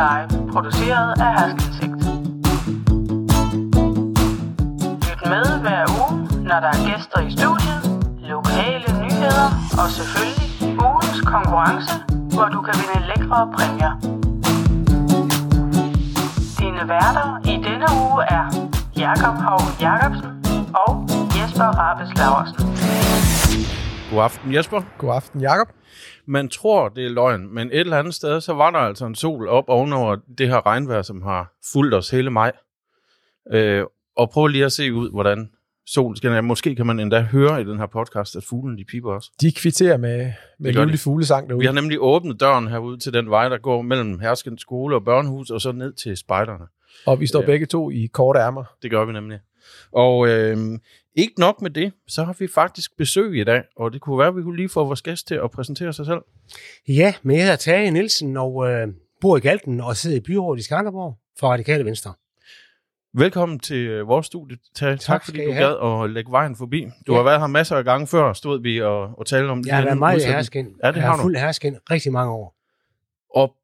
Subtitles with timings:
[0.00, 2.02] Live, produceret af Haskelsigt.
[5.08, 6.12] Lyt med hver uge,
[6.48, 7.80] når der er gæster i studiet,
[8.34, 9.48] lokale nyheder
[9.80, 10.50] og selvfølgelig
[10.86, 11.94] ugens konkurrence,
[12.34, 13.92] hvor du kan vinde lækre præmier.
[16.58, 18.44] Dine værter i denne uge er
[18.96, 20.30] Jakob Hov Jacobsen
[20.84, 20.90] og
[21.36, 22.58] Jesper Rabes Laversen.
[24.10, 24.80] God aften, Jesper.
[24.98, 25.68] God aften, Jakob.
[26.30, 29.14] Man tror, det er løgn, men et eller andet sted, så var der altså en
[29.14, 32.52] sol op ovenover det her regnvejr, som har fulgt os hele maj.
[33.52, 33.84] Øh,
[34.16, 35.50] og prøv lige at se ud, hvordan
[35.86, 36.40] solen skinner.
[36.40, 39.30] Måske kan man endda høre i den her podcast, at fuglen de piper også.
[39.40, 40.98] De kvitterer med, med de.
[40.98, 41.60] fuglesang derude.
[41.60, 45.04] Vi har nemlig åbnet døren herude til den vej, der går mellem Herskens skole og
[45.04, 46.64] børnehus, og så ned til spejderne.
[47.06, 47.46] Og vi står Ja.
[47.46, 48.64] begge to i korte ærmer.
[48.82, 49.38] Det gør vi nemlig.
[49.92, 50.78] Og øh,
[51.14, 54.28] ikke nok med det, så har vi faktisk besøg i dag, og det kunne være,
[54.28, 56.20] at vi kunne lige få vores gæst til at præsentere sig selv.
[56.88, 58.88] Ja, men jeg hedder Tage Nielsen og øh,
[59.20, 62.14] bor i Galten og sidder i byrådet i Skanderborg for Radikale Venstre.
[63.14, 64.56] Velkommen til øh, vores studie.
[64.74, 65.66] Tak, tak, tak fordi du have.
[65.66, 66.86] gad at lægge vejen forbi.
[67.06, 67.16] Du Ja.
[67.18, 69.80] har været her masser af gange før, stod vi og, og talte om Jeg har
[69.80, 70.66] den været meget i hersken.
[70.82, 72.56] Ja, det jeg har har fuld hersken rigtig mange år.
[73.34, 73.56] Og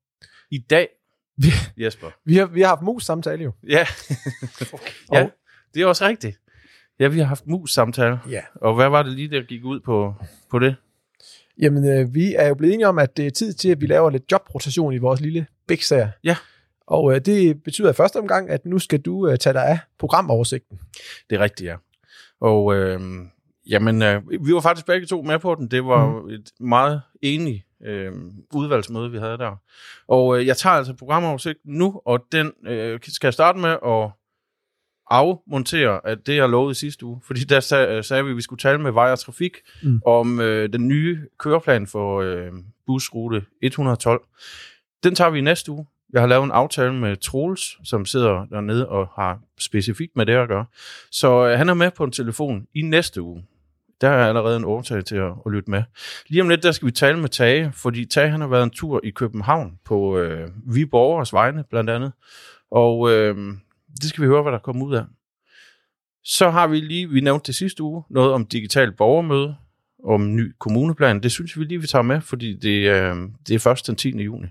[0.50, 0.88] i dag,
[1.36, 1.48] Vi,
[1.84, 2.06] Jesper.
[2.24, 3.52] vi, har, vi har haft mus samtale jo.
[3.68, 3.86] Ja,
[5.12, 5.30] ja Og-
[5.76, 6.40] det er også rigtigt.
[7.00, 8.20] Ja, vi har haft mus-samtale.
[8.30, 8.40] Ja.
[8.54, 10.14] Og hvad var det lige, der gik ud på,
[10.50, 10.76] på det?
[11.58, 13.86] Jamen, øh, vi er jo blevet enige om, at det er tid til, at vi
[13.86, 16.08] laver lidt jobrotation i vores lille bæksager.
[16.24, 16.36] Ja.
[16.86, 19.78] Og øh, det betyder i første omgang, at nu skal du øh, tage dig af
[19.98, 20.78] programoversigten.
[21.30, 21.76] Det er rigtigt, ja.
[22.40, 23.00] Og øh,
[23.70, 25.68] jamen, øh, vi var faktisk begge to med på den.
[25.70, 26.28] Det var mm.
[26.28, 28.12] et meget enigt øh,
[28.54, 29.60] udvalgsmøde, vi havde der.
[30.08, 34.10] Og øh, jeg tager altså programoversigten nu, og den øh, skal jeg starte med at
[35.10, 37.20] afmontere at det, jeg lovede i sidste uge.
[37.26, 39.56] Fordi der sag, sagde vi, at vi skulle tale med Vej og Trafik.
[39.82, 40.00] Mm.
[40.06, 42.52] om øh, den nye køreplan for øh,
[42.86, 44.22] busrute 112.
[45.04, 45.86] Den tager vi i næste uge.
[46.12, 50.32] Jeg har lavet en aftale med Troels, som sidder dernede og har specifikt med det
[50.32, 50.64] at gøre.
[51.10, 53.44] Så øh, han er med på en telefon i næste uge.
[54.00, 55.82] Der er allerede en overtag til at, at lytte med.
[56.28, 58.70] Lige om lidt, der skal vi tale med Tage, fordi Tage han har været en
[58.70, 62.12] tur i København på øh, vi borgers vegne, blandt andet.
[62.70, 63.36] Og øh,
[64.02, 65.04] det skal vi høre, hvad der kommer ud af.
[66.24, 69.56] Så har vi lige, vi nævnte det sidste uge, noget om digital borgermøde,
[70.04, 71.22] om ny kommuneplan.
[71.22, 73.16] Det synes vi lige, vi tager med, fordi det, øh,
[73.48, 74.22] det er først den 10.
[74.22, 74.46] juni.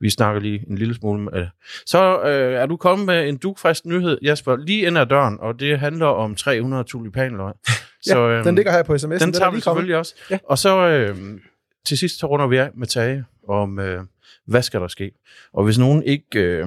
[0.00, 1.50] Vi snakker lige en lille smule med det.
[1.86, 5.60] Så øh, er du kommet med en dugfrisk nyhed, Jasper, lige ind ad døren, og
[5.60, 7.54] det handler om 300 tulipanløg.
[8.08, 9.06] Ja, øhm, den ligger her på sms'en.
[9.06, 9.62] den er tager vi lige kommet.
[9.62, 10.14] selvfølgelig også.
[10.30, 10.38] Ja.
[10.44, 11.16] Og så øh,
[11.84, 14.02] til sidst så runder vi af med Tage om, øh,
[14.46, 15.10] hvad skal der ske?
[15.52, 16.66] Og hvis nogen ikke øh,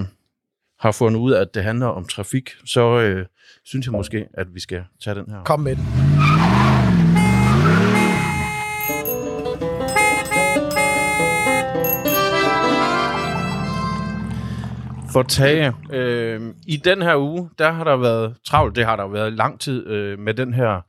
[0.79, 3.25] har fundet ud af, at det handler om trafik, så øh,
[3.65, 5.43] synes jeg måske, at vi skal tage den her.
[5.43, 5.85] Kom med den.
[15.13, 19.07] For Tage, øh, i den her uge, der har der været travlt, det har der
[19.07, 20.81] været lang tid øh, med den her,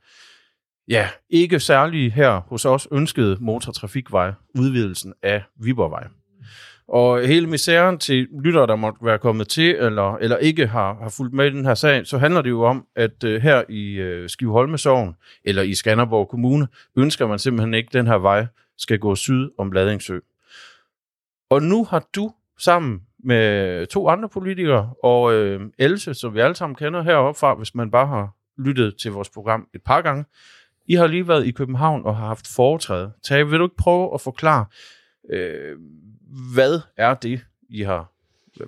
[0.87, 6.07] ja, ikke særlig her hos os ønskede motortrafikvej, udvidelsen af Viborgvej.
[6.91, 11.09] Og hele misæren til lyttere, der måtte være kommet til, eller, eller ikke har, har
[11.09, 13.93] fulgt med i den her sag, så handler det jo om, at øh, her i
[13.93, 18.45] øh, Skiveholmesovn, eller i Skanderborg Kommune, ønsker man simpelthen ikke, at den her vej
[18.77, 20.19] skal gå syd om Ladingsø.
[21.49, 26.55] Og nu har du sammen med to andre politikere, og øh, Else, som vi alle
[26.55, 30.25] sammen kender heroppe fra, hvis man bare har lyttet til vores program et par gange.
[30.87, 33.11] I har lige været i København og har haft foretræde.
[33.23, 34.65] Tage, vil du ikke prøve at forklare,
[35.29, 35.77] øh,
[36.53, 38.11] hvad er det, I har...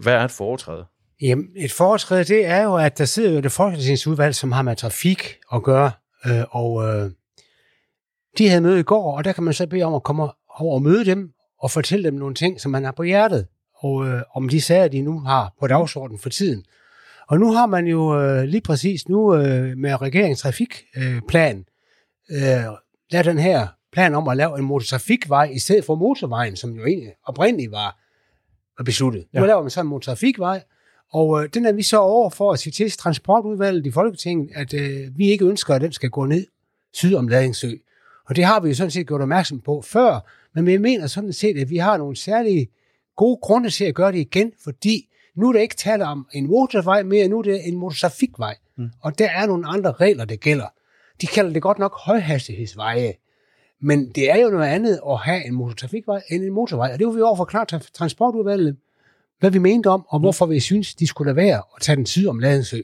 [0.02, 0.86] Hvad er et foretræde?
[1.22, 4.76] Jamen, et foretræde, det er jo, at der sidder jo det folketingsudvalg, som har med
[4.76, 5.92] trafik at gøre,
[6.26, 7.12] øh, og øh,
[8.38, 10.76] de havde møde i går, og der kan man så bede om at komme over
[10.76, 13.48] og møde dem, og fortælle dem nogle ting, som man har på hjertet,
[13.78, 16.66] og øh, om de sager, de nu har på dagsordenen for tiden.
[17.28, 21.66] Og nu har man jo øh, lige præcis nu øh, med regeringens trafikplan
[22.32, 22.64] øh, øh,
[23.12, 26.86] lavet den her plan om at lave en motortrafikvej i stedet for motorvejen, som jo
[26.86, 28.00] egentlig oprindeligt var,
[28.78, 29.26] var besluttet.
[29.34, 29.40] Ja.
[29.40, 30.64] Nu laver man så en motortrafikvej,
[31.14, 34.74] og øh, den er vi så over for at sige til transportudvalget i Folketinget, at
[34.74, 36.48] øh, vi ikke ønsker, at den skal gå ned
[36.94, 37.72] syd om Ladingsø.
[38.30, 41.34] Og det har vi jo sådan set gjort opmærksom på før, men vi mener sådan
[41.34, 42.68] set, at vi har nogle særlige
[43.16, 46.48] gode grunde til at gøre det igen, fordi nu er der ikke tale om en
[46.48, 48.56] motorvej mere, nu er det en motortrafikvej.
[48.78, 48.90] Mm.
[49.02, 50.68] Og der er nogle andre regler, der gælder.
[51.22, 53.14] De kalder det godt nok højhastighedsveje,
[53.84, 56.94] men det er jo noget andet at have en motortrafikvej end en motorvej.
[56.94, 58.78] Og det vil vi over forklare til transportudvalget,
[59.40, 62.06] hvad vi mente om, og hvorfor vi synes, de skulle lade være at tage den
[62.06, 62.82] syd om Ladensø.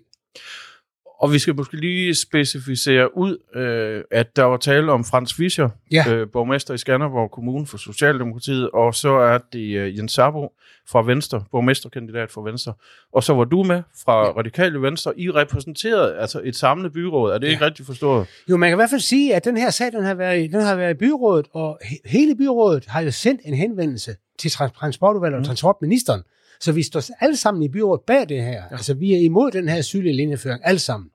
[1.22, 5.70] Og vi skal måske lige specificere ud, øh, at der var tale om Frans Fischer,
[5.92, 6.06] Ja.
[6.14, 10.48] øh, borgmester i Skanderborg Kommune for Socialdemokratiet, og så er det øh, Jens Sabo
[10.90, 12.74] fra Venstre, borgmesterkandidat for Venstre.
[13.14, 14.32] Og så var du med fra ja.
[14.32, 15.20] Radikale Venstre.
[15.20, 17.32] I repræsenterede altså et samlet byråd.
[17.34, 17.52] Er det ja.
[17.52, 18.28] ikke rigtigt forstået?
[18.50, 20.48] Jo, man kan i hvert fald sige, at den her sag, den har været, i-
[20.48, 24.52] den har været i byrådet, og he- hele byrådet har jo sendt en henvendelse til
[24.52, 26.22] trans- transportudvalget og transportministeren.
[26.62, 28.52] Så vi står alle sammen i byrådet bag det her.
[28.52, 28.64] Ja.
[28.72, 31.10] Altså, vi er imod den her sygelig linjeføring, alle sammen.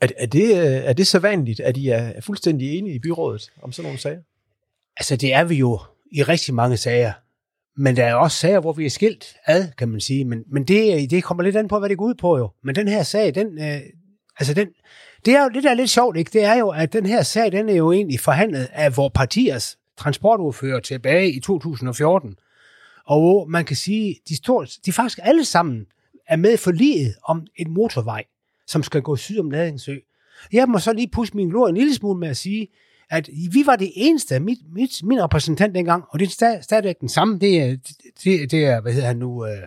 [0.00, 2.98] Er, er, det, øh, er det så vanligt, at I er er fuldstændig enige i
[2.98, 4.20] byrådet om sådan nogle sager?
[4.96, 5.80] Altså, det er vi jo
[6.12, 7.12] i rigtig mange sager.
[7.76, 10.24] Men der er også sager, hvor vi er skilt ad, kan man sige.
[10.24, 12.50] Men, men det, det kommer lidt an på, hvad det går ud på jo.
[12.64, 13.80] Men den her sag, den, øh,
[14.38, 14.68] altså den,
[15.24, 16.30] det er jo det, der er lidt sjovt, ikke?
[16.32, 19.76] det er jo, at den her sag, den er jo egentlig forhandlet af vores partiers
[19.96, 22.36] transportordfører tilbage i 2014.
[23.10, 25.86] Og hvor man kan sige, de, stort, de faktisk alle sammen
[26.26, 28.24] er med for liget om en motorvej,
[28.66, 29.96] som skal gå syd om Ladingssø.
[30.52, 32.68] Jeg må så lige pusse min glor en lille smule med at sige,
[33.10, 37.00] at vi var det eneste, mit, mit, min repræsentant dengang, og det er stad, stadigvæk
[37.00, 37.76] den samme, det er,
[38.24, 39.62] det, det er hvad hedder han nu, øh,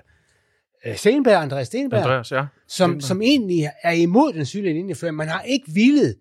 [0.85, 2.45] øh, Stenberg, Andreas Stenberg, Andreas, ja.
[2.67, 5.15] som, som egentlig er imod den sydlige linjeføring.
[5.15, 6.15] Man har ikke villet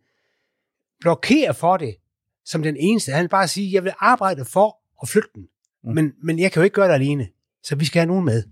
[1.00, 1.96] blokere for det
[2.44, 3.12] som den eneste.
[3.12, 5.48] Han bare sige, jeg vil arbejde for at flytte den.
[5.84, 5.94] Mm.
[5.94, 7.28] Men, men jeg kan jo ikke gøre det alene,
[7.62, 8.42] så vi skal have nogen med.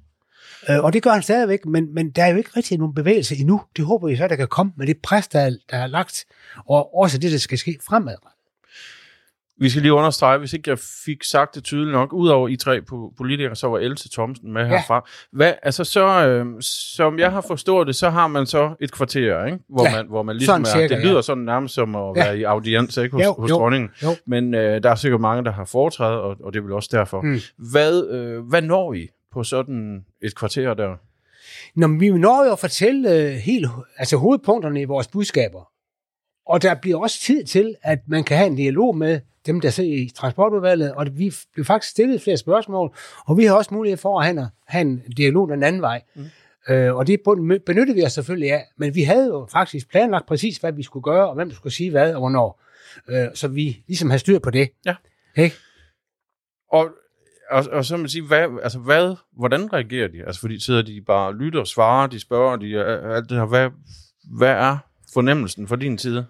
[0.71, 3.37] Øh, og det gør han stadigvæk, men, men der er jo ikke rigtig nogen bevægelse
[3.37, 3.61] endnu.
[3.77, 6.25] Det håber vi så, der kan komme med det pres, der er, der er lagt,
[6.69, 8.17] og også det, der skal ske fremad.
[9.61, 12.81] Vi skal lige understrege, hvis ikke jeg fik sagt det tydeligt nok, udover I tre
[12.93, 14.69] po- politikere, så var Else Thomsen med Ja.
[14.69, 15.09] herfra.
[15.33, 19.45] Hvad, altså så, øh, som jeg har forstået det, så har man så et kvarter,
[19.45, 19.59] ikke?
[19.69, 21.23] Hvor, Ja, man, hvor man ligesom sådan er, cirka, det lyder ja.
[21.23, 22.25] sådan nærmest som at Ja.
[22.25, 23.17] være i audiens, ikke?
[23.17, 23.91] Hos, Jo, hos jo, dronningen.
[24.03, 24.09] jo.
[24.27, 26.89] Men øh, der er sikkert mange, der har foretrædet, og, og det er vel også
[26.93, 27.21] derfor.
[27.21, 27.39] Mm.
[27.71, 30.97] Hvad, øh, hvad når I på sådan et kvarter der?
[31.77, 33.67] Når vi når jo at fortælle øh, helt,
[33.97, 35.69] altså hovedpunkterne i vores budskaber.
[36.47, 39.71] Og der bliver også tid til, at man kan have en dialog med dem, der
[39.71, 42.95] sidder i transportudvalget, og vi bliver faktisk stillet flere spørgsmål,
[43.27, 46.03] og vi har også mulighed for at have en, have en dialog den anden vej.
[46.15, 46.25] Mm.
[46.69, 47.21] Øh, og det
[47.67, 51.03] benyttede vi os selvfølgelig af, men vi havde jo faktisk planlagt præcis, hvad vi skulle
[51.03, 52.63] gøre, og hvem der skulle sige hvad og hvornår.
[53.09, 54.69] Øh, så vi ligesom havde styr på det.
[54.87, 54.95] Ja.
[55.37, 55.57] Ikke?
[56.73, 56.91] Og,
[57.51, 60.25] og, og så må man sige, hvad, altså hvad, hvordan reagerer de?
[60.27, 63.47] Altså fordi sidder de bare og lytter, svarer, de spørger, de, øh, alt det her.
[63.47, 63.71] Hvad,
[64.39, 64.79] hvad er
[65.15, 66.27] fornemmelsen fra din side?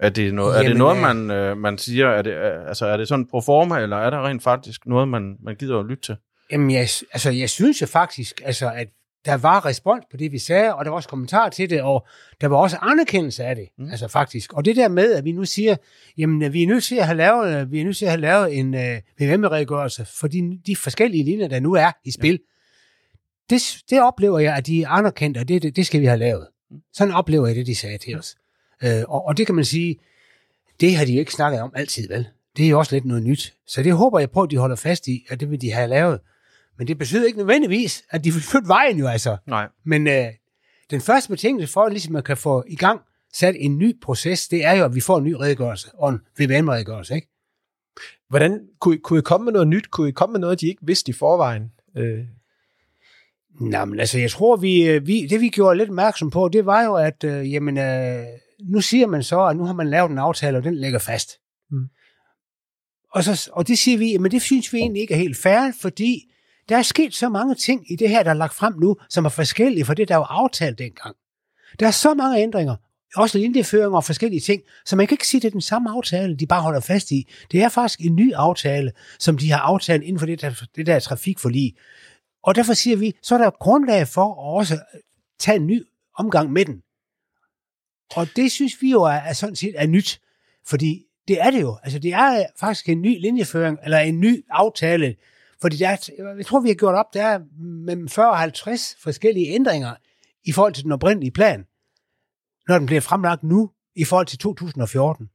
[0.00, 2.08] Er det noget, er det Jamen, noget øh, man, øh, man siger?
[2.08, 5.08] Er det, øh, altså, er det sådan pro forma, eller er der rent faktisk noget,
[5.08, 6.16] man, man gider at lytte til?
[6.52, 8.88] Jamen, jeg, altså, jeg synes jo faktisk, altså, at
[9.24, 12.06] der var respons på det, vi sagde, og der var også kommentar til det, og
[12.40, 13.90] der var også anerkendelse af det, mm.
[13.90, 14.52] altså faktisk.
[14.52, 15.76] Og det der med, at vi nu siger,
[16.18, 18.58] jamen, vi er nødt til at have lavet, vi er nødt til at have lavet
[18.58, 18.80] en uh,
[19.20, 22.40] VVM-redegørelse for de, de forskellige linjer, der nu er i spil.
[23.50, 23.54] Ja.
[23.56, 26.18] Det, det oplever jeg, at de er anerkendt, og det, det, det skal vi have
[26.18, 26.46] lavet.
[26.92, 28.36] Sådan oplever jeg det, de sagde til os.
[28.84, 30.00] Uh, og, og det kan man sige,
[30.80, 32.28] det har de jo ikke snakket om altid, vel?
[32.56, 33.54] Det er jo også lidt noget nyt.
[33.66, 35.88] Så det håber jeg på, at de holder fast i, at det vil de have
[35.88, 36.20] lavet.
[36.78, 39.36] Men det betyder ikke nødvendigvis, at de vil flytte vejen jo altså.
[39.46, 39.68] Nej.
[39.84, 40.26] Men øh,
[40.90, 43.00] den første betingelse for, at ligesom man kan få i gang
[43.34, 46.20] sat en ny proces, det er jo, at vi får en ny redegørelse, og en
[46.38, 47.28] VVM-redegørelse, ikke?
[48.28, 49.90] Hvordan kunne I, kunne I komme med noget nyt?
[49.90, 51.72] Kunne I komme med noget, de ikke vidste i forvejen?
[51.96, 52.24] Øh,
[53.60, 56.66] Nå, men altså, jeg tror, vi, øh, vi, det vi gjorde lidt opmærksom på, det
[56.66, 58.24] var jo, at øh, jamen, øh,
[58.64, 61.30] nu siger man så, at nu har man lavet en aftale, og den ligger fast.
[61.70, 61.88] Mm.
[63.12, 65.72] Og, så, og det siger vi, men det synes vi egentlig ikke er helt fair,
[65.80, 66.32] fordi
[66.68, 69.24] der er sket så mange ting i det her, der er lagt frem nu, som
[69.24, 71.16] er forskellige fra det, der var aftalt dengang.
[71.80, 72.76] Der er så mange ændringer,
[73.16, 75.90] også linjeføringer og forskellige ting, så man kan ikke sige, at det er den samme
[75.90, 77.28] aftale, de bare holder fast i.
[77.52, 80.86] Det er faktisk en ny aftale, som de har aftalt inden for det der, det
[80.86, 81.74] der trafikforlig.
[82.42, 84.78] Og derfor siger vi, så er der grundlag for at også
[85.38, 85.86] tage en ny
[86.18, 86.82] omgang med den.
[88.16, 90.20] Og det synes vi jo er, er sådan set er nyt,
[90.66, 91.76] fordi det er det jo.
[91.82, 95.16] Altså det er øh, faktisk en ny linjeføring, eller en ny aftale,
[95.60, 95.96] fordi der er,
[96.36, 99.94] jeg tror, vi har gjort op, der er mellem 40 og 50 forskellige ændringer
[100.44, 101.66] i forhold til den oprindelige plan,
[102.68, 105.28] når den bliver fremlagt nu i forhold til 2014.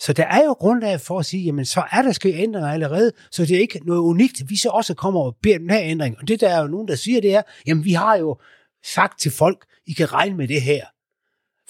[0.00, 3.12] Så der er jo grundlag for at sige, jamen så er der sket ændringer allerede,
[3.30, 4.42] så det er ikke noget unikt.
[4.48, 6.18] Vi så også kommer og beder den her ændring.
[6.18, 8.38] Og det der er jo nogen, der siger, det er, jamen vi har jo
[8.84, 10.86] sagt til folk, I kan regne med det her.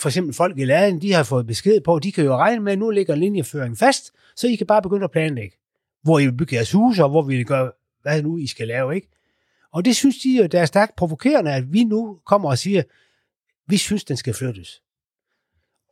[0.00, 2.72] For eksempel folk i læreren, de har fået besked på, de kan jo regne med,
[2.72, 5.56] at nu ligger linjeføringen fast, så I kan bare begynde at planlægge,
[6.02, 8.68] hvor I vil bygge jeres huse, og hvor vi vil gøre, hvad nu I skal
[8.68, 9.08] lave, ikke?
[9.72, 12.82] Og det synes de jo, der er stærkt provokerende, at vi nu kommer og siger,
[13.66, 14.82] vi synes, den skal flyttes.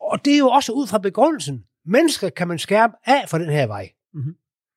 [0.01, 1.65] Og det er jo også ud fra begrundelsen.
[1.85, 3.93] Mennesker kan man skærme af for den her vej.
[4.13, 4.37] Mhm.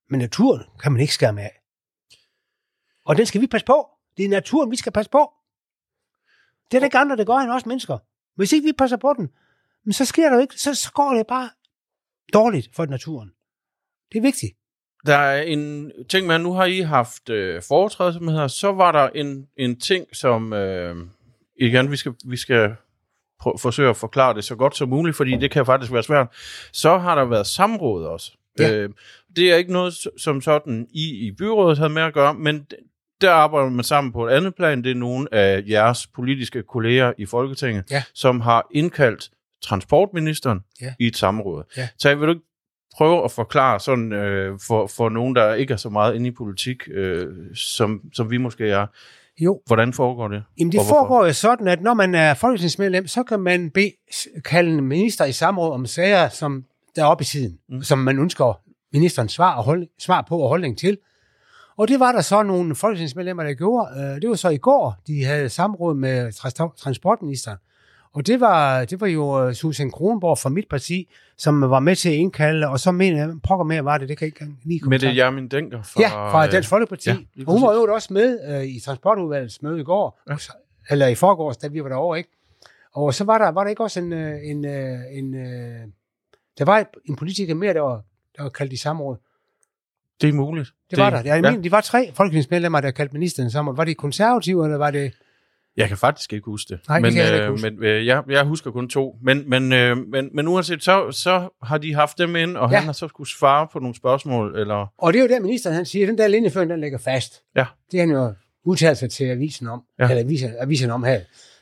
[0.09, 1.61] Men naturen kan man ikke skærme af.
[3.05, 3.89] Og den skal vi passe på.
[4.17, 5.33] Det er naturen, vi skal passe på.
[6.71, 7.97] Det er der ikke andre, der gør end os mennesker.
[8.39, 9.29] Hvis ikke vi passer på den,
[9.85, 11.49] men så sker der jo ikke, så, så går det bare
[12.33, 13.31] dårligt for naturen.
[14.11, 14.53] Det er vigtigt.
[15.05, 18.91] Der er en ting at nu har I haft øh, foretræde, som hedder, så var
[18.91, 20.95] der en, en ting, som øh,
[21.55, 22.75] igen, vi skal, vi skal
[23.39, 26.27] prøve, forsøge at forklare det så godt som muligt, fordi det kan faktisk være svært.
[26.71, 28.31] Så har der været samråd også.
[28.59, 28.73] Ja.
[28.73, 28.89] Øh,
[29.35, 32.67] det er ikke noget, som sådan I i byrådet havde med at gøre, men
[33.21, 34.83] der arbejder man sammen på et andet plan.
[34.83, 38.03] Det er nogle af jeres politiske kolleger i Folketinget, Ja.
[38.13, 39.29] som har indkaldt
[39.63, 40.93] transportministeren Ja.
[40.99, 41.63] i et samråd.
[41.77, 41.87] Ja.
[41.97, 42.45] Så vil du ikke
[42.97, 46.31] prøve at forklare sådan øh, for, for nogen, der ikke er så meget inde i
[46.31, 48.87] politik, øh, som, som vi måske er,
[49.41, 50.43] Jo, hvordan foregår det?
[50.59, 53.91] Jamen det foregår jo sådan, at når man er folketingsmedlem, så kan man bede,
[54.45, 56.63] kalde en minister i samråd om sager, som
[56.95, 57.83] der er oppe i tiden, mm.
[57.83, 58.59] som man ønsker
[58.93, 60.97] ministerens svar, og hold, svar på og holdning til.
[61.79, 63.89] Og det var der så nogle folketingsmedlemmer, der gjorde.
[63.99, 67.57] Øh, Det var så i går, de havde samråd med trans- transportministeren.
[68.13, 71.95] Og det var, det var jo øh, Susan Kronborg fra mit parti, som var med
[71.95, 74.55] til at indkalde, og så mener jeg, pokker mere var det, det kan jeg ikke
[74.65, 77.09] lige komme Med det Jermin Denker fra, Ja, fra Dansk Folkeparti.
[77.09, 77.15] ja,
[77.47, 80.35] og hun var jo også med øh, i transportudvalgets møde i går, Ja.
[80.89, 82.29] eller i forgårs, da vi var derovre, ikke?
[82.93, 85.79] Og så var der, var der ikke også en, en, en øh,
[86.57, 88.01] der var en politiker mere, der var,
[88.37, 89.17] der var kaldt i samråd.
[90.21, 90.67] Det er muligt.
[90.67, 91.17] Det, det var der.
[91.25, 91.51] Jeg ja.
[91.51, 91.57] ja.
[91.57, 93.75] de var tre folketingsmedlemmer, der kaldte ministeren samråd.
[93.75, 95.11] Var det konservative, eller var det...
[95.77, 96.79] Jeg kan faktisk ikke huske det.
[96.87, 97.69] Nej, det men, ikke øh, huske.
[97.69, 99.15] Men øh, jeg, jeg husker kun to.
[99.21, 102.77] Men, men, øh, men, men uanset, så, så har de haft dem ind, og ja.
[102.77, 104.93] Han har så skulle svare på nogle spørgsmål, eller...
[104.97, 107.41] Og det er jo der, ministeren han siger, den der linjeføring, den ligger fast.
[107.55, 107.65] Ja.
[107.91, 108.33] Det har han jo
[108.65, 110.09] udtalt sig til avisen om, Ja.
[110.09, 111.19] eller avisen, avisen om her.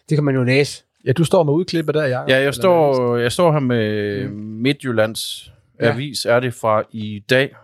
[0.09, 0.83] Det kan man jo læse.
[1.05, 2.29] Ja, du står med udklippet der, Jacob.
[2.29, 5.93] Ja, jeg står, jeg står her med Midtjyllands Ja.
[5.93, 7.55] Avis, er det fra i dag.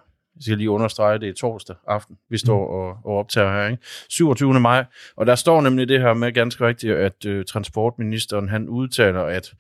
[0.44, 3.84] Jeg skal lige understrege, det er torsdag aften, vi står og, og optager her, ikke?
[4.10, 4.60] 27.
[4.60, 4.86] maj.
[5.16, 9.54] Og der står nemlig det her med ganske rigtigt, at øh, transportministeren han udtaler, at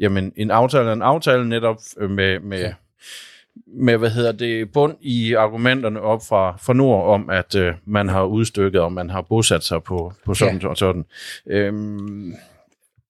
[0.00, 2.74] jamen, en aftale er en aftale netop øh, med, med, ja.
[3.66, 8.08] med hvad hedder det, bund i argumenterne op fra, fra nord om, at øh, man
[8.08, 10.68] har udstykket, og man har bosat sig på, på sådan ja.
[10.68, 11.04] og sådan.
[11.46, 12.34] Øhm,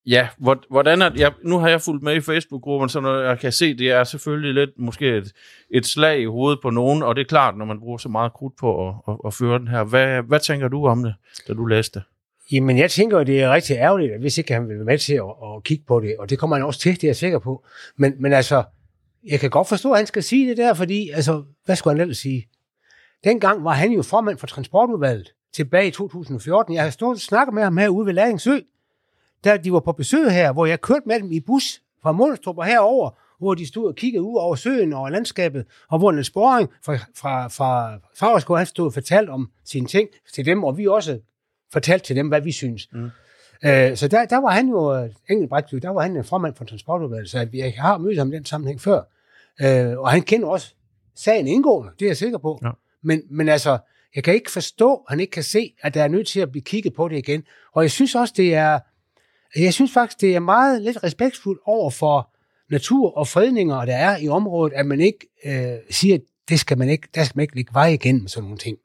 [0.07, 0.29] Ja,
[0.71, 3.79] hvordan er, ja, nu har jeg fulgt med i Facebook-gruppen, så når jeg kan se,
[3.79, 5.33] det er selvfølgelig lidt måske et,
[5.71, 8.33] et slag i hovedet på nogen, og det er klart, når man bruger så meget
[8.33, 9.85] krudt på at, at, at føre den her.
[9.85, 11.15] Hvad, hvad tænker du om det,
[11.49, 12.07] da du læste det?
[12.53, 15.15] Jamen, jeg tænker, at det er rigtig ærgerligt, hvis ikke han vil være med til
[15.15, 17.39] at, at kigge på det, og det kommer han også til, det er jeg sikker
[17.39, 17.65] på.
[17.97, 18.65] Men, men altså,
[19.27, 22.01] jeg kan godt forstå, at han skal sige det der, fordi, altså, hvad skulle han
[22.01, 22.49] ellers sige?
[23.25, 26.75] Dengang var han jo formand for transportudvalget tilbage i 2014.
[26.75, 28.59] Jeg har stået og snakket med ham herude ved Læringsø,
[29.45, 32.59] da de var på besøg her, hvor jeg kørte med dem i bus fra Målstrup
[32.59, 36.31] og herover, hvor de stod og kiggede ud over søen og landskabet, og hvor Niels
[36.31, 40.79] Boring fra, fra, fra Fagerskov, han stod og fortalte om sine ting til dem, og
[40.79, 41.19] vi også
[41.73, 42.89] fortalte til dem, hvad vi synes.
[42.93, 43.11] Mm.
[43.65, 47.31] Øh, så der, der var han jo, Engelbrecht, der var han en formand for transportudvalget,
[47.31, 49.03] så jeg har mødt ham i den sammenhæng før.
[49.63, 50.75] Øh, og han kender også
[51.15, 52.59] sagen indgående, det er jeg sikker på.
[52.63, 52.71] Ja.
[53.03, 53.79] Men, men altså,
[54.15, 56.51] jeg kan ikke forstå, at han ikke kan se, at der er nødt til at
[56.51, 57.43] blive kigget på det igen.
[57.73, 58.79] Og jeg synes også, det er,
[59.65, 62.31] jeg synes faktisk, det er meget lidt respektfuldt over for
[62.71, 66.79] natur og fredninger, der er i området, at man ikke øh, siger, at det skal
[66.79, 68.79] man ikke, der skal man ikke lægge vej igennem sådan nogle ting.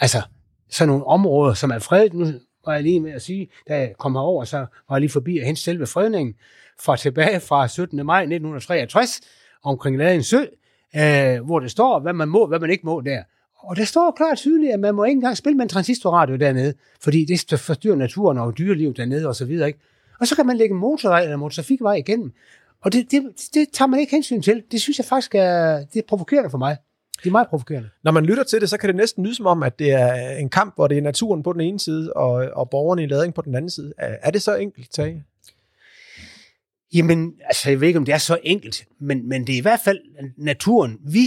[0.00, 0.22] Altså,
[0.70, 2.14] sådan nogle områder, som er fredet.
[2.14, 2.26] Nu
[2.66, 5.38] var jeg lige med at sige, da jeg kom herover, så var jeg lige forbi
[5.38, 6.34] og hente selve fredningen
[6.80, 8.06] fra tilbage fra 17.
[8.06, 9.20] maj 1963
[9.62, 10.40] omkring Laden Sø,
[10.96, 13.22] øh, hvor det står, hvad man må, hvad man ikke må der.
[13.58, 16.36] Og der står klart og tydeligt, at man må ikke engang spille med en transistorradio
[16.36, 19.68] dernede, fordi det forstyrrer naturen og dyreliv dernede og så videre.
[19.68, 19.78] Ikke?
[20.20, 22.32] Og så kan man lægge motorvej eller motortrafikvej igennem.
[22.80, 23.22] Og det, det,
[23.54, 24.62] det tager man ikke hensyn til.
[24.70, 26.76] Det synes jeg faktisk er, det er provokerende for mig.
[27.18, 27.88] Det er meget provokerende.
[28.04, 30.36] Når man lytter til det, så kan det næsten lyde som om, at det er
[30.36, 33.34] en kamp, hvor det er naturen på den ene side, og, og borgerne i lading
[33.34, 33.92] på den anden side.
[33.98, 35.24] Er, er det så enkelt, Tage?
[36.94, 39.62] Jamen, altså, jeg ved ikke, om det er så enkelt, men, men det er i
[39.62, 40.00] hvert fald
[40.36, 41.20] naturen, vi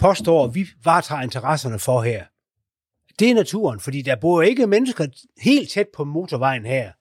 [0.00, 2.24] påstår, vi varetager interesserne for her.
[3.18, 5.06] Det er naturen, fordi der bor ikke mennesker
[5.42, 6.92] helt tæt på motorvejen her.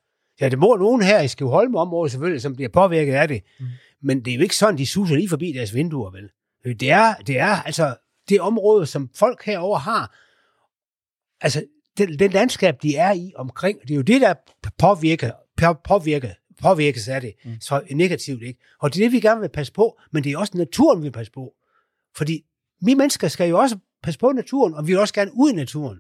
[0.42, 3.42] Ja, det bor nogen her i Skivholme området selvfølgelig, som bliver påvirket af det.
[3.60, 3.66] Mm.
[4.02, 6.30] Men det er jo ikke sådan, de suser lige forbi deres vinduer, vel?
[6.80, 7.96] Det er, det er altså
[8.30, 10.18] det område, som folk herover har.
[11.42, 11.66] Altså,
[11.98, 14.34] den, den landskab, de er i omkring, det er jo det, der
[14.78, 15.32] påvirker,
[15.84, 16.30] påvirker,
[16.62, 17.56] påvirkes af det, mm.
[17.62, 18.60] så negativt, ikke?
[18.80, 21.04] Og det er det, vi gerne vil passe på, men det er også naturen, vi
[21.04, 21.54] vil passe på.
[22.18, 22.44] Fordi
[22.86, 25.56] vi mennesker skal jo også passe på naturen, og vi vil også gerne ud i
[25.56, 26.00] naturen.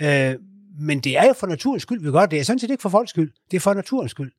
[0.00, 0.34] Øh,
[0.78, 2.30] men det er jo for naturens skyld, vi gør det.
[2.30, 3.32] Det er sådan set ikke for folks skyld.
[3.50, 4.32] Det er for naturens skyld.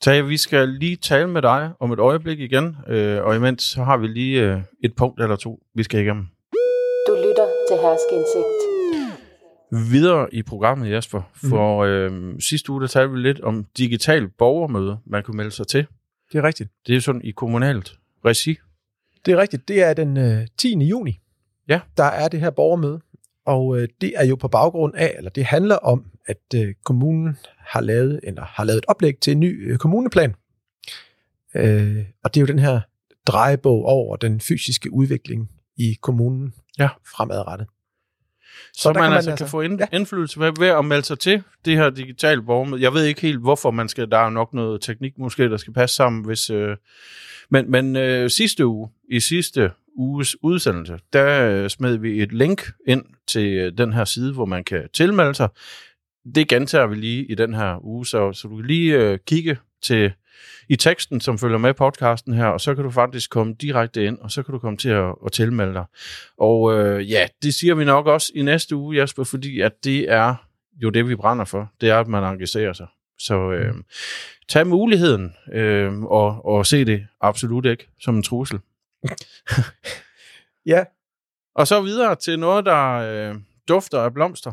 [0.00, 3.84] Tage, vi skal lige tale med dig om et øjeblik igen, øh, og imens så
[3.84, 6.26] har vi lige øh, et punkt eller to, vi skal igennem.
[7.06, 9.92] Du lytter til Herskindsigt.
[9.92, 11.22] videre i programmet, Jesper.
[11.50, 15.66] For øh, sidste uge, der talte vi lidt om digital borgermøde, man kunne melde sig
[15.66, 15.86] til.
[16.32, 16.70] Det er rigtigt.
[16.86, 18.56] Det er sådan i kommunalt regi.
[19.26, 19.68] Det er rigtigt.
[19.68, 20.78] Det er den øh, 10.
[20.84, 21.20] juni,
[21.68, 21.80] Ja.
[21.96, 23.00] der er det her borgermøde.
[23.46, 27.36] Og øh, det er jo på baggrund af, eller det handler om, at øh, kommunen
[27.58, 30.34] har lavet, eller har lavet et oplæg til en ny øh, kommuneplan.
[31.54, 32.80] Øh, og det er jo den her
[33.26, 36.88] drejebog over den fysiske udvikling i kommunen Ja.
[37.16, 37.66] fremadrettet.
[38.72, 39.86] Så, så man, kan man altså altså- kan få ind, ja.
[39.92, 42.82] indflydelse ved, ved at melde sig til det her digitale borgermøde.
[42.82, 44.10] Jeg ved ikke helt, hvorfor man skal.
[44.10, 46.24] Der er nok noget teknik måske, der skal passe sammen.
[46.24, 46.76] Hvis, øh,
[47.50, 52.62] men men øh, sidste uge, i sidste uges udsendelse, der øh, smed vi et link
[52.86, 55.48] ind til øh, den her side, hvor man kan tilmelde sig.
[56.34, 59.58] Det gentager vi lige i den her uge, så, så du kan lige øh, kigge
[59.82, 60.12] til
[60.68, 64.18] i teksten, som følger med podcasten her, og så kan du faktisk komme direkte ind,
[64.18, 65.84] og så kan du komme til at, at tilmelde dig.
[66.38, 70.12] Og øh, ja, det siger vi nok også i næste uge, Jasper, fordi at det
[70.12, 70.34] er
[70.82, 71.72] jo det, vi brænder for.
[71.80, 72.86] Det er, at man engagerer sig.
[73.18, 73.74] Så øh,
[74.48, 78.58] tag muligheden øh, og, og se det absolut ikke som en trussel.
[80.66, 80.84] Ja,
[81.54, 83.34] og så videre til noget, der øh,
[83.68, 84.52] dufter af blomster.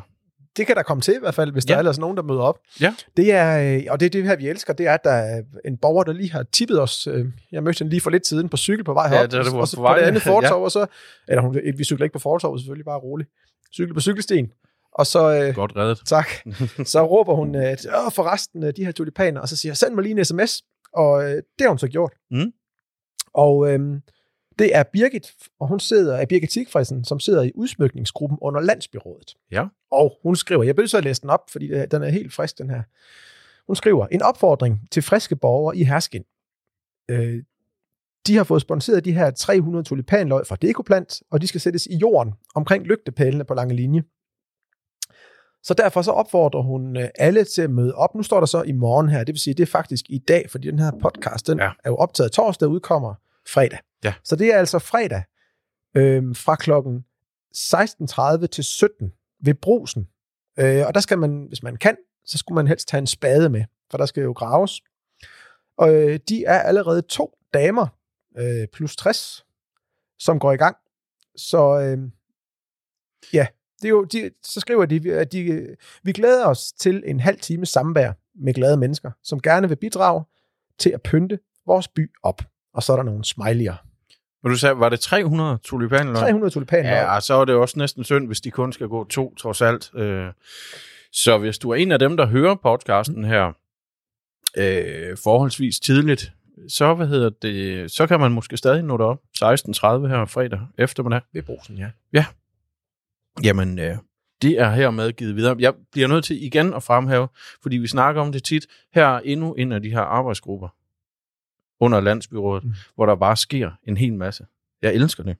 [0.57, 1.67] det kan der komme til i hvert fald, hvis ja.
[1.67, 1.77] der Ja.
[1.77, 2.59] er ellers nogen, der møder op.
[2.81, 2.95] Ja.
[3.17, 5.41] Det er, øh, og det er det her, vi elsker, det er, at der er
[5.65, 7.07] en borger, der lige har tippet os.
[7.07, 9.31] øh, Jeg mødte hende lige for lidt siden på cykel på vej Ja, herop.
[9.31, 9.97] da det var og så på på, vej.
[9.99, 10.31] det andet Ja.
[10.31, 10.85] fortov, og så...
[11.27, 13.29] Eller hun, vi cykler ikke på fortovet, selvfølgelig, bare roligt.
[13.73, 14.51] Cykel på cykelsten.
[14.93, 15.31] Og så...
[15.47, 16.01] Øh, Godt reddet.
[16.05, 16.27] tak.
[16.93, 17.71] Så råber hun, øh,
[18.05, 20.61] Åh, forresten, øh, de her tulipaner, og så siger jeg, send mig lige en sms.
[20.93, 22.13] Og øh, det har hun så gjort.
[22.31, 22.51] Mm.
[23.33, 23.79] Og øh,
[24.59, 29.35] det er Birgit, og hun sidder, er Birgit Sigfridsen, som sidder i udsmykningsgruppen under Landsbyrådet.
[29.51, 29.65] Ja.
[29.91, 32.69] Og hun skriver, jeg vil så læse den op, fordi den er helt frisk, den
[32.69, 32.81] her.
[33.67, 36.23] Hun skriver, en opfordring til friske borgere i Herskin.
[37.09, 37.43] Øh,
[38.27, 41.95] de har fået sponsoreret de her 300 tulipanløg fra Dekoplant, og de skal sættes i
[41.95, 44.03] jorden omkring lygtepælene på lange linje.
[45.63, 48.15] Så derfor så opfordrer hun øh, alle til at møde op.
[48.15, 50.49] Nu står der så i morgen her, det vil sige, det er faktisk i dag,
[50.49, 51.69] fordi den her podcast, den Ja.
[51.83, 53.13] er jo optaget torsdag, udkommer
[53.47, 53.79] fredag.
[54.03, 54.13] Ja.
[54.23, 55.23] Så det er altså fredag
[55.97, 57.05] øh, fra klokken
[57.57, 59.13] 16.30 til 17
[59.43, 60.07] ved brusen.
[60.59, 63.49] Øh, og der skal man, hvis man kan, så skulle man helst tage en spade
[63.49, 64.81] med, for der skal jo graves.
[65.77, 67.87] Og øh, de er allerede to damer,
[68.37, 69.45] øh, plus 60,
[70.19, 70.77] som går i gang.
[71.35, 72.11] Så øh,
[73.33, 73.47] ja,
[73.81, 75.67] det er jo, de, så skriver de, at de,
[76.03, 80.23] vi glæder os til en halv time samvær med glade mennesker, som gerne vil bidrage
[80.77, 82.41] til at pynte vores by op.
[82.73, 83.86] Og så er der nogle smiley'er.
[84.43, 86.15] Og du sagde, var det 300 tulipanløg?
[86.15, 86.89] 300 tulipaner.
[86.89, 89.91] Ja, så er det også næsten synd, hvis de kun skal gå to, trods alt.
[89.95, 90.27] Øh,
[91.11, 93.47] Så hvis du er en af dem, der hører podcasten her
[94.57, 96.31] øh, forholdsvis tidligt,
[96.69, 101.21] så, hvad hedder det, så kan man måske stadig nå derop 16.30 her fredag eftermiddag.
[101.33, 102.25] Ved brusen, ja.
[103.43, 103.97] Jamen, øh,
[104.41, 105.55] det er hermed givet videre.
[105.59, 107.27] Jeg bliver nødt til igen at fremhæve,
[107.61, 108.65] fordi vi snakker om det tit.
[108.93, 110.67] Her er endnu en af de her arbejdsgrupper
[111.79, 112.73] under landsbyrådet, mm.
[112.95, 114.45] Hvor der bare sker en hel masse.
[114.81, 115.37] Jeg elsker det.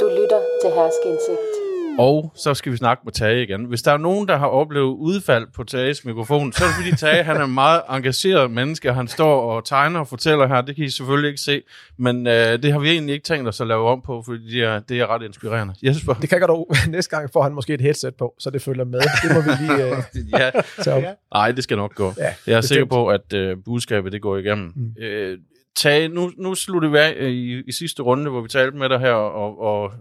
[0.00, 1.55] Du lytter til Herskindsigt.
[1.98, 3.64] Og så skal vi snakke med Tage igen.
[3.64, 6.96] Hvis der er nogen, der har oplevet udfald på Tages mikrofon, så er det fordi
[6.96, 8.92] Tage han er en meget engageret menneske.
[8.92, 10.60] Han står og tegner og fortæller her.
[10.60, 11.62] Det kan I selvfølgelig ikke se.
[11.98, 14.62] Men øh, det har vi egentlig ikke tænkt os at lave om på, fordi det
[14.64, 15.74] er, det er ret inspirerende.
[15.82, 16.14] Jesper?
[16.14, 19.00] Det kan godt næste gang får han måske et headset på, så det følger med.
[19.00, 20.02] Det må vi lige øh,
[20.40, 20.50] ja,
[20.82, 21.02] tage op.
[21.34, 22.14] Nej, det skal nok gå.
[22.18, 22.64] Ja, Jeg er bestemt.
[22.68, 24.72] sikker på, at øh, budskabet det går igennem.
[24.76, 24.82] Mm.
[24.82, 25.02] Mm.
[25.02, 25.38] Øh,
[25.76, 28.88] Tage, nu, nu slutter vi af øh, i, i sidste runde, hvor vi talte med
[28.88, 29.92] dig her, og, og,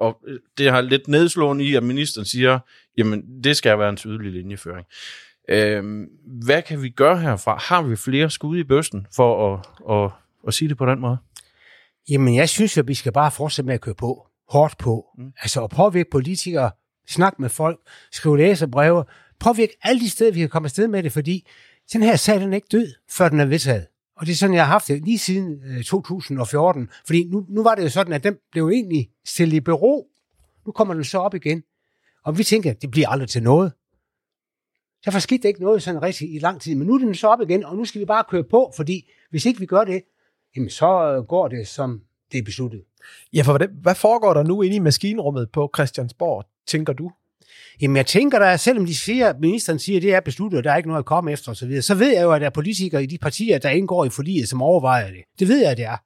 [0.00, 0.20] og
[0.58, 2.58] det har lidt nedslående i, at ministeren siger,
[2.98, 4.86] jamen det skal være en tydelig linjeføring.
[5.48, 6.06] Øh,
[6.44, 7.56] hvad kan vi gøre herfra?
[7.56, 10.10] Har vi flere skud i bøsten for at, at,
[10.46, 11.16] at sige det på den måde?
[12.10, 14.26] Jamen, jeg synes, at vi skal bare fortsætte med at køre på.
[14.48, 15.06] Hårdt på.
[15.18, 15.32] Mm.
[15.42, 16.70] Altså at påvirke politikere,
[17.08, 17.78] snakke med folk,
[18.12, 19.04] skrive læserbreve,
[19.40, 21.48] påvirke alle de steder, vi kan komme afsted med det, fordi
[21.92, 23.86] den her sag, den er ikke død, før den er vedtaget.
[24.16, 26.88] Og det er sådan, jeg har haft det lige siden øh, 2014.
[27.06, 30.06] Fordi nu, nu var det jo sådan, at den blev egentlig stillet i bero.
[30.66, 31.62] Nu kommer den så op igen.
[32.24, 33.72] Og vi tænker, at det bliver aldrig til noget.
[35.04, 36.74] Derfor skete der ikke noget sådan rigtig i lang tid.
[36.74, 39.10] Men nu er den så op igen, og nu skal vi bare køre på, fordi
[39.30, 40.02] hvis ikke vi gør det,
[40.56, 42.84] jamen så øh, går det, som det er besluttet.
[43.32, 47.10] Ja, for hvad, hvad foregår der nu inde i maskinrummet på Christiansborg, tænker du?
[47.80, 50.72] Jamen jeg tænker da, selvom de siger, ministeren siger, at det er besluttet, og der
[50.72, 53.02] er ikke noget at komme efter osv., så ved jeg jo, at der er politikere
[53.02, 55.22] i de partier, der indgår i forliget, som overvejer det.
[55.38, 55.96] Det ved jeg, at det er.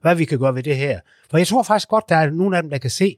[0.00, 1.00] Hvad vi kan gøre ved det her.
[1.30, 3.16] For jeg tror faktisk godt, der er nogle af dem, der kan se,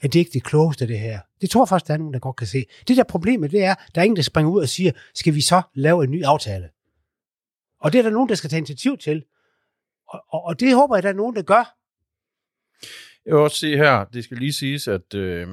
[0.00, 1.20] at det ikke er det klogeste, det her.
[1.40, 2.64] Det tror jeg faktisk, der er nogen, der godt kan se.
[2.88, 5.40] Det der problemet, det er, der er ingen, der springer ud og siger, skal vi
[5.40, 6.68] så lave en ny aftale?
[7.80, 9.24] Og det er der nogen, der skal tage initiativ til.
[10.08, 11.76] Og, og, og det håber jeg, der er nogen, der gør.
[13.26, 15.48] Jeg vil også sige her, det skal lige siges, at øh,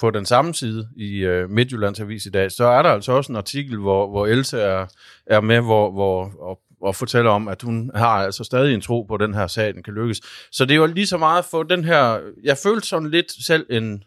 [0.00, 3.32] på den samme side i øh, Midtjyllands Avis i dag, så er der altså også
[3.32, 4.86] en artikel, hvor, hvor Else er,
[5.26, 9.02] er med, hvor, hvor, og, og fortæller om, at hun har altså stadig en tro
[9.02, 10.20] på, at den her sag den kan lykkes.
[10.52, 12.18] Så det er jo lige så meget for den her...
[12.44, 14.02] Jeg følte sådan lidt selv en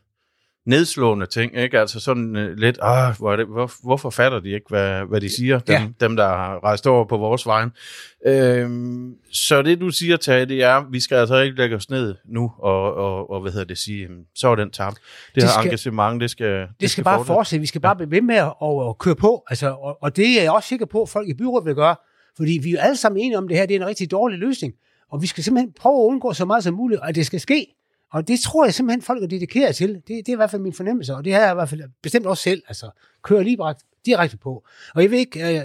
[0.66, 1.80] nedslående ting, ikke?
[1.80, 5.22] Altså sådan uh, lidt, ah, hvor er det, hvor, hvorfor fatter de ikke, hvad, hvad
[5.22, 5.88] de siger, dem, Ja.
[6.00, 7.72] dem der har rejst over på vores vejen.
[8.26, 12.16] Øhm, så det du siger, Tage, det er, vi skal altså ikke lægge os ned
[12.26, 14.96] nu, og, og, og hvad hedder det, sige, så er den tabt.
[14.96, 17.34] Det, Det her skal- engagement, det skal Det, Det skal bare fortsætte.
[17.36, 17.62] fortsætte.
[17.62, 19.44] Vi skal bare blive ved med at, at, at køre på.
[19.50, 21.96] Altså, og, og det er jeg også sikker på, at folk i byrådet vil gøre.
[22.38, 24.40] Fordi vi er jo alle sammen enige om, det her det er en rigtig dårlig
[24.40, 24.74] løsning.
[25.12, 27.68] Og vi skal simpelthen prøve at undgå så meget som muligt, at det skal ske.
[28.14, 29.94] Og det tror jeg simpelthen, folk er dedikeret til.
[29.94, 31.82] Det, det er i hvert fald min fornemmelse, og det har jeg i hvert fald
[32.02, 32.64] bestemt også selv.
[32.68, 32.90] Altså,
[33.24, 34.64] kører lige bare direkte på.
[34.96, 35.64] Og jeg ved ikke, øh,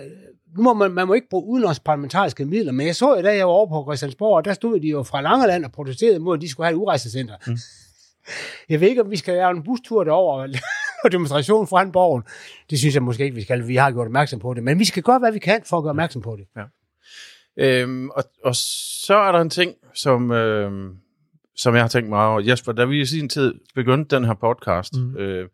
[0.56, 3.36] nu må man, man må ikke bruge udenlands parlamentariske midler, men jeg så i dag,
[3.36, 6.36] jeg var over på Christiansborg, og der stod de jo fra Langeland og protesterede mod,
[6.36, 7.34] at de skulle have et urejsecenter.
[7.46, 7.56] Mm.
[8.68, 10.48] Jeg ved ikke, om vi skal lave en bustur derover
[11.04, 12.22] og demonstration foran borgen.
[12.70, 13.68] Det synes jeg måske ikke, vi skal.
[13.68, 14.62] Vi har gjort opmærksom på det.
[14.62, 16.46] Men vi skal gøre, hvad vi kan for at gøre opmærksom på det.
[17.56, 20.96] Øhm, og, og så er der en ting, som, øhm,
[21.58, 22.40] som jeg har tænkt mig over.
[22.40, 25.16] Jesper, da vi i sin tid begyndte den her podcast, mm.
[25.16, 25.48] øh,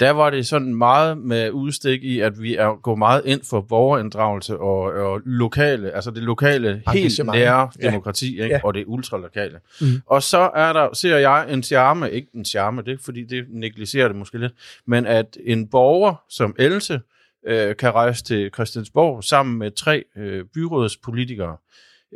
[0.00, 3.60] der var det sådan meget med udstik i, at vi er går meget ind for
[3.60, 7.86] borgerinddragelse og, og lokale, altså det lokale, helt nære Ja.
[7.90, 8.54] demokrati, ikke?
[8.54, 8.60] Ja.
[8.64, 9.60] og det ultralokale.
[9.80, 9.86] Mm.
[10.06, 14.08] Og så er der, ser jeg en charme, ikke en charme, det fordi det negligerer
[14.08, 14.52] det måske lidt,
[14.86, 17.00] men at en borger som Else
[17.46, 21.56] øh, kan rejse til Christiansborg sammen med tre øh, byrådspolitikere.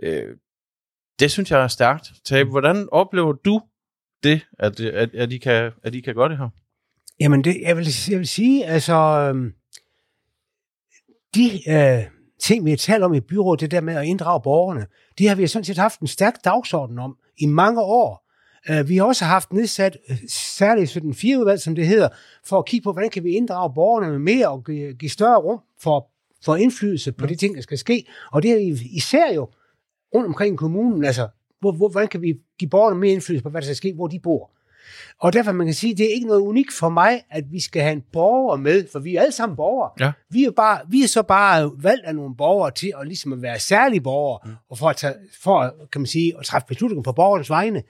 [0.02, 0.22] Øh,
[1.18, 2.12] det synes jeg er stærkt.
[2.24, 3.60] Tabe, hvordan oplever du
[4.22, 6.48] det, at, at, at, I kan, at I kan gøre det her?
[7.20, 9.52] Jamen, det, jeg, vil, jeg vil sige, altså, øhm,
[11.34, 12.04] de øh,
[12.40, 14.86] ting, vi har talt om i byrådet, det der med at inddrage borgerne,
[15.18, 18.26] de har vi sådan set haft en stærk dagsorden om i mange år.
[18.70, 22.08] Øh, vi har også haft nedsat øh, særligt 17 udvalg, som det hedder,
[22.44, 25.36] for at kigge på, hvordan kan vi inddrage borgerne med mere og give, give større
[25.40, 26.10] rum for,
[26.44, 28.06] for indflydelse på de ting, der skal ske.
[28.32, 29.48] Og det er i- især jo
[30.14, 31.28] rundt omkring i kommunen, altså,
[31.60, 34.06] hvor, hvor, hvordan kan vi give borgerne mere indflydelse på, hvad der skal ske, hvor
[34.06, 34.50] de bor.
[35.20, 37.82] Og derfor man kan sige, det er ikke noget unikt for mig, at vi skal
[37.82, 39.90] have en borger med, for vi er alle sammen borgere.
[40.00, 40.12] Ja.
[40.30, 43.42] Vi, er bare, vi er så bare valgt af nogle borgere til at, ligesom at
[43.42, 44.52] være særlige borgere, mm.
[44.70, 47.82] og for at, tage, for, kan man sige, at træffe beslutninger på borgernes vegne.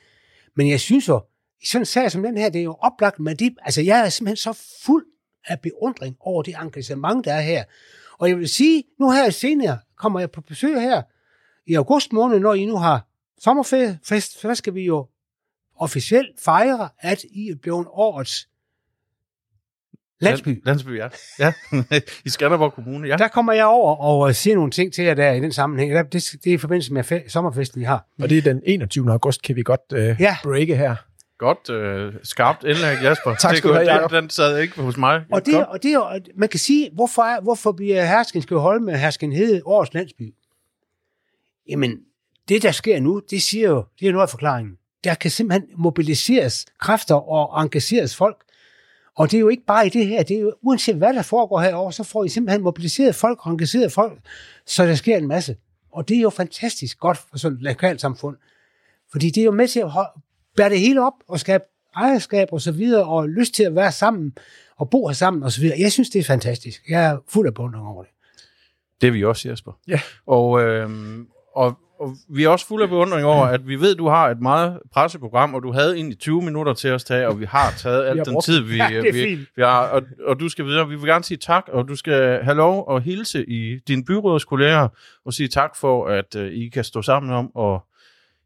[0.57, 1.21] Men jeg synes jo,
[1.63, 3.55] i sådan en sag som den her, det er jo oplagt med det.
[3.63, 5.05] Altså, jeg er simpelthen så fuld
[5.47, 7.65] af beundring over det engagement, der er her.
[8.19, 11.03] Og jeg vil sige, nu her senere kommer jeg på besøg her
[11.67, 13.07] i august måned, når I nu har
[13.41, 15.07] sommerfest, så skal vi jo
[15.79, 18.49] officielt fejre, at I er blevet årets
[20.21, 20.49] landsby.
[20.49, 21.09] Land- Landsby, ja.
[21.39, 21.53] ja.
[22.27, 23.17] I Skanderborg Kommune, ja.
[23.17, 25.93] Der kommer jeg over og øh, siger nogle ting til jer der i den sammenhæng.
[25.95, 28.07] Det, det er i forbindelse med fe- sommerfesten, vi har.
[28.23, 29.11] Og det er den 21.
[29.13, 30.37] august, kan vi godt øh, Ja.
[30.43, 30.97] breake her.
[31.39, 33.35] Godt øh, skarpt indlæg, Jasper.
[33.35, 34.11] Tak Det skal du have, Jacob.
[34.11, 35.25] Den, den sad ikke hos mig.
[35.33, 35.97] Og det, og det
[36.37, 40.35] man kan sige, hvorfor, er, hvorfor bliver Hersken skal holde med Hersken Hede årets landsby?
[41.69, 41.99] Jamen,
[42.49, 44.77] det der sker nu, det siger jo, det er noget af forklaringen.
[45.05, 48.37] Der kan simpelthen mobiliseres kræfter og engageres folk.
[49.17, 51.23] Og det er jo ikke bare i det her, det er jo uanset hvad der
[51.23, 54.19] foregår herovre, så får I simpelthen mobiliseret folk og engageret folk,
[54.67, 55.57] så der sker en masse.
[55.93, 58.37] Og det er jo fantastisk godt for sådan et lokalt samfund.
[59.13, 59.91] Fordi det er jo med til at
[60.57, 61.65] bære det hele op og skabe
[61.97, 64.33] ejerskab og så videre, og lyst til at være sammen
[64.77, 65.79] og bo her sammen og så videre.
[65.81, 66.83] Jeg synes, det er fantastisk.
[66.89, 68.13] Jeg er fuld af beundring over det.
[69.01, 69.73] Det er vi også, Jesper.
[69.89, 70.01] Ja.
[70.27, 73.99] Og, øhm, og, og vi er også fulde af beundring over, at vi ved, at
[73.99, 77.41] du har et meget presseprogram, og du havde egentlig 20 minutter til os tage, og
[77.41, 79.89] vi har taget al den tid, vi, Ja, det vi, vi har.
[79.89, 80.89] Og, og du skal videre.
[80.89, 84.89] Vi vil gerne sige tak, og du skal have lov at hilse i dine byrådskolleger,
[85.25, 87.81] og sige tak for, at uh, I kan stå sammen om, og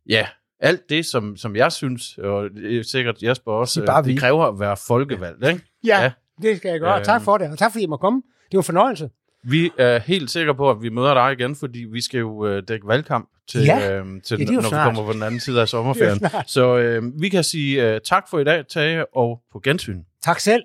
[0.09, 0.27] ja,
[0.61, 4.05] alt det, som, som jeg synes, og det er sikkert Jesper også, Sig bare øh,
[4.05, 4.19] det vi.
[4.19, 5.61] kræver at være folkevalgt, ikke?
[5.87, 6.13] Ja, Ja.
[6.43, 6.97] det skal jeg gøre.
[6.97, 7.05] Øhm.
[7.05, 8.23] tak for det, og tak fordi I må komme.
[8.51, 9.11] Det var fornøjelse.
[9.45, 12.63] Vi er helt sikre på, at vi møder dig igen, fordi vi skal jo øh,
[12.69, 13.99] dække valgkamp til, Ja.
[13.99, 14.87] øh, til Ja, når snart.
[14.87, 16.25] vi kommer på den anden side af sommerferien.
[16.25, 16.43] Er.
[16.47, 19.99] Så øh, vi kan sige øh, tak for i dag, Tage, og på gensyn.
[20.25, 20.63] Tak selv.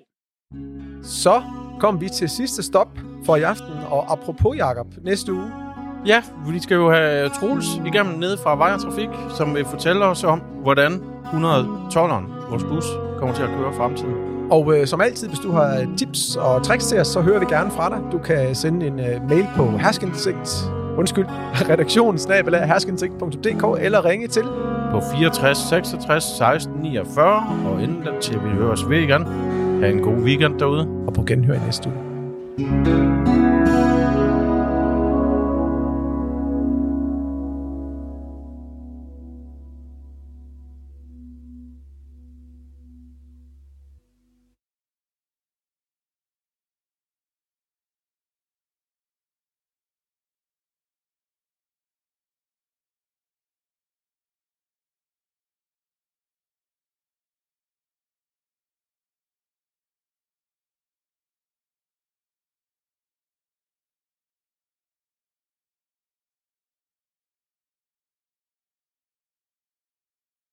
[1.02, 1.42] Så
[1.80, 2.88] kom vi til sidste stop
[3.26, 5.50] for i aften, og apropos Jakob, næste uge,
[6.06, 10.04] Ja, vi skal jo have Troels igennem nede fra Vej og Trafik, som vil fortælle
[10.04, 10.92] os om, hvordan
[11.24, 12.84] 112'eren, vores bus,
[13.18, 14.35] kommer til at køre fremtiden.
[14.50, 17.46] Og øh, som altid, hvis du har tips og tricks til os, så hører vi
[17.48, 17.98] gerne fra dig.
[18.12, 21.26] Du kan sende en øh, mail på herskindsigt, undskyld,
[22.66, 24.42] herskindsigt.dk eller ringe til.
[24.90, 29.24] På 64 66 16 49, og inden den til vi høres ved igen.
[29.82, 30.88] Ha' en god weekend derude.
[31.06, 33.15] Og på genhør i næste uge.